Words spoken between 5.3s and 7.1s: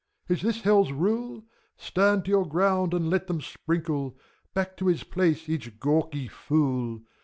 each gawky fool